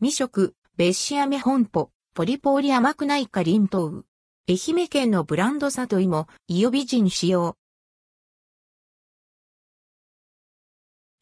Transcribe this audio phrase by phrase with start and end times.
[0.00, 4.06] 未食、別紙飴本舗、ポリポーリ甘くないかりんとう。
[4.48, 7.56] 愛媛県のブランド里芋、伊予美人使用。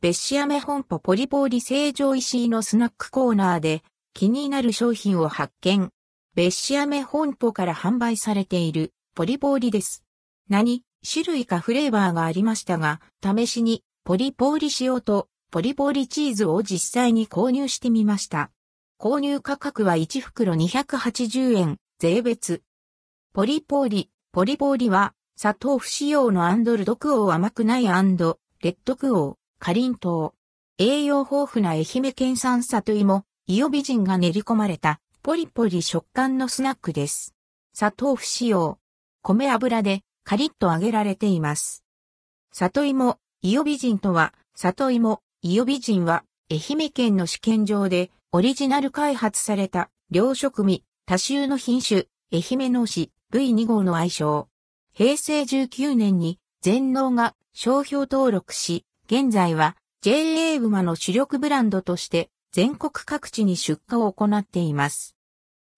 [0.00, 5.90] 別紙飴本舗ポリポーリ成城石井のスナックコーナーで気になる商品を発見。
[6.34, 10.02] 別紙飴本舗から販売されているポリポーリです。
[10.48, 18.50] 何種類かフレーバーがありましたが、試しにポリポーリ塩とポリポーリチーズを実際に購入してみました。
[18.98, 22.62] 購入価格は1袋280円、税別。
[23.32, 30.82] ポリポーリ、ポリポーリは、砂糖不使用のアンドルドクオー甘くないアンド、レッドクオー、カリントウ。
[30.82, 37.34] 栄養豊富な愛媛県産里芋、イオ美人が練り込まれた、ポリポリ食感のスナックです。
[37.72, 38.78] 砂糖不使用。
[39.22, 41.84] 米油で、カリッと揚げられています。
[42.52, 54.48] 里芋、イオ美人とは、里芋、イオ美人は、愛媛県の試験場で、オリジナル開発された、両食味、多種の品種、愛媛農市 V2 号の愛称。
[54.92, 65.16] 平成19年に全農が商標登録し、現在は JA 馬の主力ブランドとして全国各地に出荷を行っています。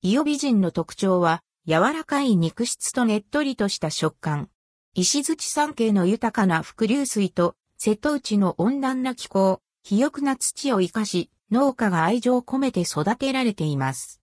[0.02, 4.50] イオ美人の特徴は柔らかい肉質とねっとりとした食感。
[4.94, 14.20] 石槌山系の豊かな伏流水と瀬戸内の温暖な気候、肥沃な土を生かし、農家が愛情を込めて育てられています。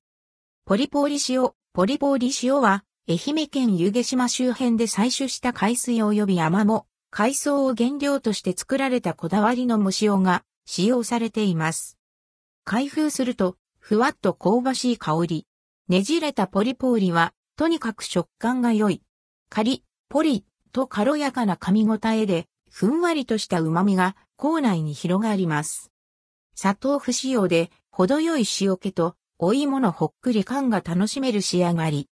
[0.66, 11.98] ポリポーリ塩、ポリポーリ塩は、愛媛県湯気島周辺で採取した海水及び山も、海藻を原料として作られたこだわりの蒸し塩が使用されています。
[12.66, 15.48] 開封すると、ふわっと香ばしい香り。
[15.88, 19.02] ねじれたポリポーリは、とにかく食感が良い。
[19.48, 25.90] カリ、ポリ、と軽やかな噛み応えで、ふんわりとした旨味が口内に広がります。
[26.54, 32.10] 砂糖不使用で、程よい塩気と、お芋のほっくり感が楽しめる仕上がり。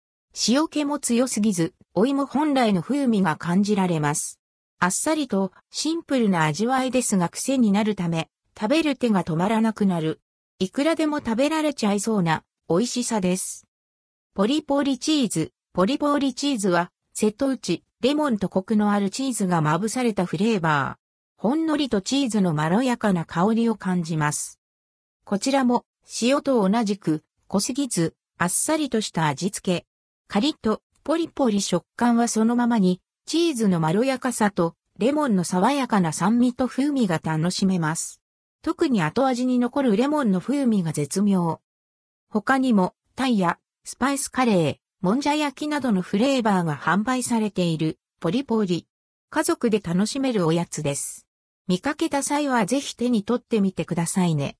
[0.48, 4.40] 塩気も強すぎず、お芋本来の風味が感じられます。
[4.80, 10.20] あっさりとシンプルな味わいですが癖になるため、食べる手が止まらなくなる。
[10.58, 13.68] いくらでも食べられちゃいそうな美味しさです。
[14.34, 15.52] ポリポリチーズ。
[15.72, 21.05] ポリポリチーズは、瀬戸内、レモンとコクのあるチーズがまぶされたフレーバー。
[21.38, 24.58] ほんのりとチーズのまろやかな香りを感じます。
[25.24, 25.84] こちらも
[26.22, 29.86] 塩と同じく濃すぎずあっさりとした味付け。
[30.28, 38.22] カリッとポリポリ食感はそのままにチーズのまろやかさとレモンの爽やかな酸味と風味が楽しめます。
[38.62, 41.60] 特に後味に残るレモンの風味が絶妙。
[42.30, 48.86] 他にもタイやスパイスカレー、もんじゃ焼きなどのフレーバーが販売されているポリポリ。
[49.28, 51.25] 家族で楽しめるおやつです。
[51.68, 54.54] 見かけた際はぜひ手に取ってみてくださいね。